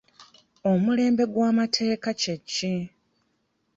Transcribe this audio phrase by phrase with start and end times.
[0.71, 2.75] Omulembe gw'amateeka kye ki?